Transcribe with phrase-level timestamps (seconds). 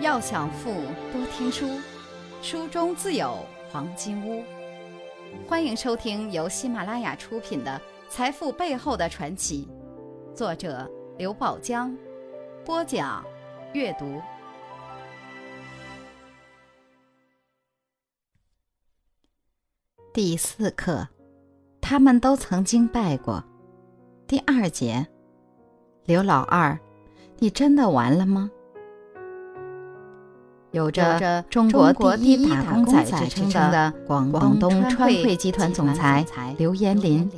[0.00, 0.72] 要想富，
[1.12, 1.80] 多听书，
[2.42, 3.38] 书中自有
[3.70, 4.42] 黄金屋。
[5.48, 9.68] 欢迎收听由喜马拉雅出品的《财富背后的传奇》，
[10.34, 11.96] 作者刘宝江，
[12.64, 13.24] 播讲
[13.72, 14.20] 阅读。
[20.12, 21.06] 第四课，
[21.80, 23.42] 他们都曾经拜过。
[24.26, 25.06] 第二节，
[26.04, 26.78] 刘老二，
[27.38, 28.50] 你真的完了吗？
[30.74, 34.28] 有着“中国第一打工仔”之称的广
[34.58, 34.58] 东
[34.90, 36.26] 川汇集团总裁
[36.58, 37.30] 刘延林，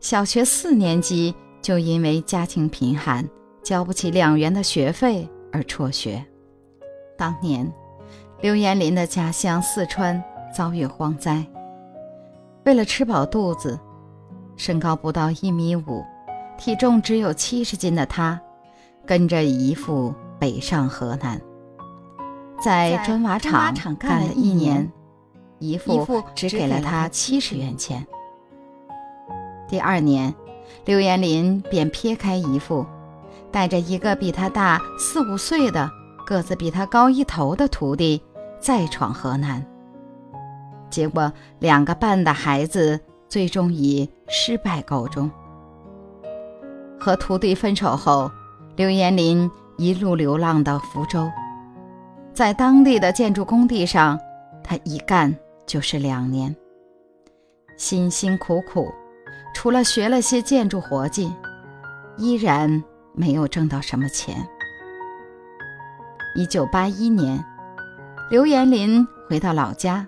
[0.00, 3.28] 小学四年级就因为家庭贫寒，
[3.62, 6.24] 交不起两元的学费而辍学。
[7.18, 7.70] 当年，
[8.40, 10.24] 刘延林的家乡四川
[10.56, 11.46] 遭遇荒灾，
[12.64, 13.78] 为了吃饱肚子，
[14.56, 16.02] 身高不到一米五、
[16.56, 18.40] 体重只有七十斤的他，
[19.04, 21.38] 跟着姨父北上河南。
[22.60, 24.90] 在砖瓦厂干了一年，
[25.60, 28.04] 姨父只给了他七十元钱。
[29.68, 30.34] 第二年，
[30.84, 32.84] 刘延林便撇开姨父，
[33.52, 35.88] 带着一个比他大四五岁的、
[36.26, 38.20] 个子比他高一头的徒弟，
[38.58, 39.64] 再闯河南。
[40.90, 42.98] 结果，两个半的孩子
[43.28, 45.30] 最终以失败告终。
[46.98, 48.28] 和徒弟分手后，
[48.74, 51.30] 刘延林一路流浪到福州。
[52.38, 54.16] 在当地的建筑工地上，
[54.62, 55.34] 他一干
[55.66, 56.54] 就是两年，
[57.76, 58.94] 辛辛苦苦，
[59.52, 61.34] 除了学了些建筑活计，
[62.16, 62.80] 依然
[63.12, 64.36] 没有挣到什么钱。
[66.36, 67.44] 一九八一年，
[68.30, 70.06] 刘延林回到老家，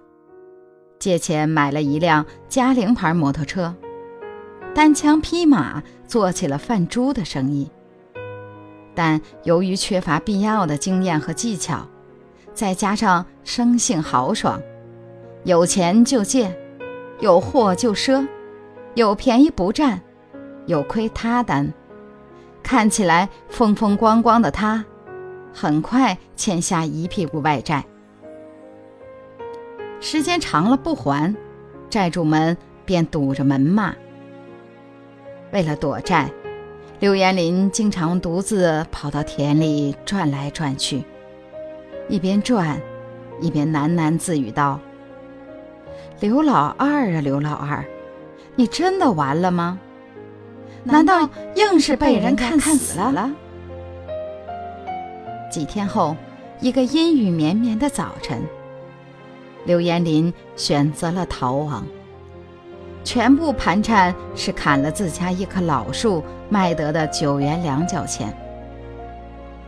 [1.01, 3.75] 借钱买了一辆嘉陵牌摩托车，
[4.73, 7.69] 单枪匹马做起了贩猪的生意。
[8.95, 11.85] 但由于缺乏必要的经验和技巧，
[12.53, 14.61] 再加上生性豪爽，
[15.45, 16.55] 有钱就借，
[17.21, 18.27] 有货就赊，
[18.95, 20.01] 有便宜不占，
[20.67, 21.73] 有亏他担。
[22.63, 24.85] 看起来风风光光的他，
[25.53, 27.85] 很快欠下一屁股外债。
[30.01, 31.35] 时间长了不还，
[31.89, 33.95] 债主们便堵着门骂。
[35.53, 36.31] 为了躲债，
[37.01, 41.03] 刘延林经常独自跑到田里转来转去。
[42.11, 42.77] 一边转，
[43.41, 44.81] 一边喃喃自语道
[46.19, 47.85] ：“刘老二啊，刘老二，
[48.57, 49.79] 你真的完了吗？
[50.83, 53.31] 难道硬是被人看死了？”
[55.49, 56.17] 几天后，
[56.59, 58.43] 一个阴雨绵绵的早晨，
[59.65, 61.87] 刘延林选择了逃亡。
[63.05, 68.37] 全部盘缠是砍了自家一棵老树卖得的九元两角钱。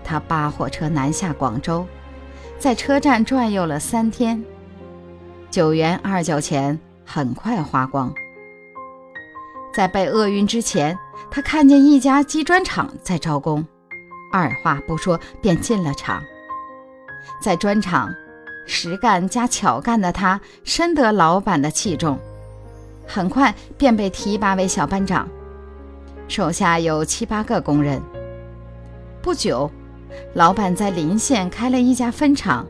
[0.02, 1.86] 他扒火车南下广州。
[2.62, 4.40] 在车站转悠了三天，
[5.50, 8.14] 九元二角钱很快花光。
[9.74, 10.96] 在被饿晕之前，
[11.28, 13.66] 他看见一家机砖厂在招工，
[14.32, 16.22] 二话不说便进了厂。
[17.42, 18.14] 在砖厂，
[18.64, 22.16] 实干加巧干的他深得老板的器重，
[23.08, 25.28] 很快便被提拔为小班长，
[26.28, 28.00] 手下有七八个工人。
[29.20, 29.68] 不久。
[30.34, 32.66] 老板在临县开了一家分厂，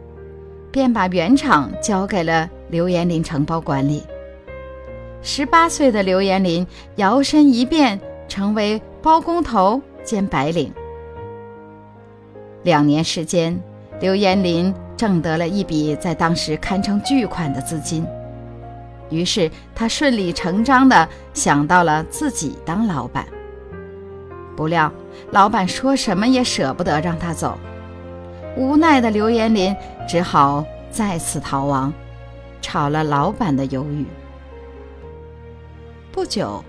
[0.71, 4.03] 便把原厂交给了刘延林承包管理。
[5.23, 6.67] 十八岁的刘延林
[6.97, 10.73] 摇身一变成为包工头兼白领。
[12.65, 13.61] 两年时间，
[14.01, 18.07] 刘延林挣得了一笔在当时堪称巨款的资金，
[19.11, 23.27] 于是他顺理成章地想到了自己当老板。
[24.57, 24.93] 不料，
[25.31, 27.59] 老板说什么也舍不得让他走。
[28.57, 29.75] 无奈的刘延林
[30.07, 31.93] 只好再次逃亡，
[32.61, 34.07] 炒了老板的鱿鱼。
[36.11, 36.63] 不久，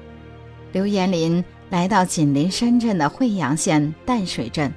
[0.71, 4.73] 刘延林来到紧邻深圳的惠阳县淡水镇，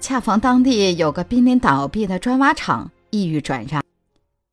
[0.00, 3.80] 恰逢当地有个濒临倒闭的砖瓦厂意欲转让。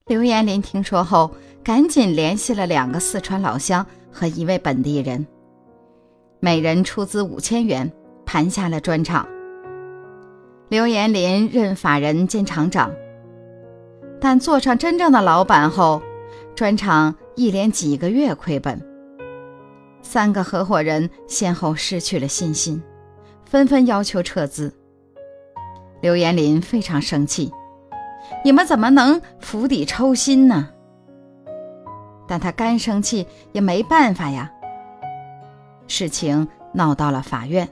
[0.05, 1.31] 刘延林听说后，
[1.63, 5.25] 赶紧联系了两个四川老乡和一位本地人。
[6.43, 7.91] 每人出资五千元，
[8.25, 9.27] 盘下了砖厂。
[10.69, 12.91] 刘延林任法人兼厂长，
[14.19, 16.01] 但做上真正的老板后，
[16.55, 18.81] 砖厂一连几个月亏本。
[20.01, 22.81] 三个合伙人先后失去了信心，
[23.45, 24.73] 纷纷要求撤资。
[26.01, 27.51] 刘延林非常生气
[28.43, 30.69] ：“你们怎么能釜底抽薪呢？”
[32.27, 34.51] 但他干生气也没办法呀。
[35.91, 37.67] 事情闹到了法院。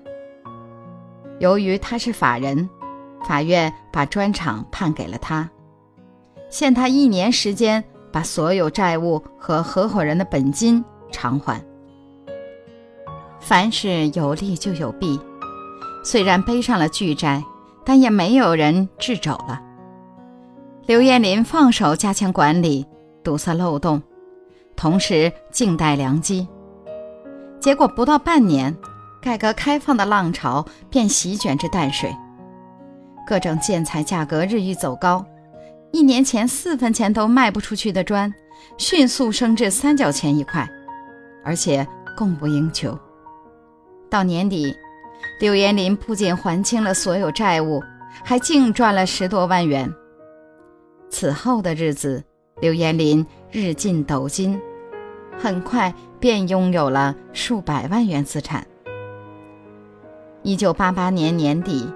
[1.40, 2.70] 由于他是法人，
[3.26, 5.50] 法院把砖厂判给了他，
[6.50, 7.82] 限他一年时间
[8.12, 10.84] 把所有债务和合伙人的本金
[11.14, 11.64] 偿还。
[13.40, 15.18] 凡事有利就有弊，
[16.04, 17.42] 虽然背上了巨债，
[17.86, 19.62] 但也没有人掣肘了。
[20.86, 22.86] 刘彦林放手加强管理，
[23.24, 24.02] 堵塞漏洞，
[24.76, 26.46] 同时静待良机。
[27.60, 28.76] 结果不到半年，
[29.22, 32.16] 改革开放的浪潮便席卷至淡水，
[33.28, 35.26] 各种建材价格日益走高，
[35.92, 38.34] 一年前四分钱都卖不出去的砖，
[38.78, 40.68] 迅速升至三角钱一块，
[41.44, 41.86] 而且
[42.18, 42.98] 供不应求。
[44.10, 44.74] 到年底，
[45.42, 47.84] 刘延林不仅还清了所有债务，
[48.24, 49.94] 还净赚了十多万元。
[51.10, 52.24] 此后的日子，
[52.62, 54.60] 刘延林日进斗金，
[55.38, 58.66] 很快便拥有了数百万元资产。
[60.44, 61.88] 一九八八年年底，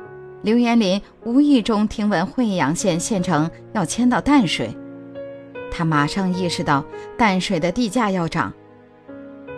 [0.41, 4.75] 刘延林无意中听闻惠阳县县城要迁到淡水，
[5.71, 6.83] 他马上意识到
[7.17, 8.51] 淡水的地价要涨。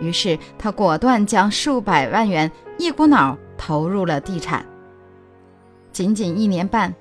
[0.02, 4.66] 于是他果断将数百万元一股脑投入了地产。
[5.92, 6.94] 仅仅一年半，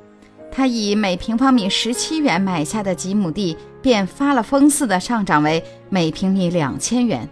[0.53, 7.29] 他以每平方米十七元买下的几亩地，便发了疯似的上涨为每平米两千元，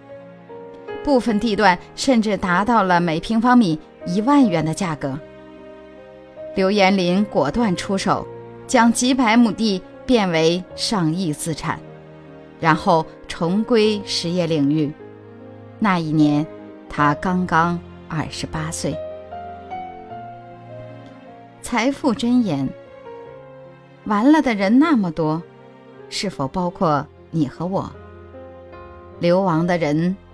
[1.05, 5.19] 部分地段甚至达到了每平方米一万元的价格。
[6.55, 8.27] 刘延林果断出手，
[8.67, 11.81] 将几百亩地变为上亿资产，
[12.61, 14.93] 然后重归实业领域。
[15.79, 16.47] 那一年，
[16.89, 18.95] 他刚刚二十八岁。
[21.63, 22.69] 财富箴言：
[24.05, 25.43] 完了的人那么多，
[26.11, 27.91] 是否包括你和我？
[29.21, 30.17] 流亡的人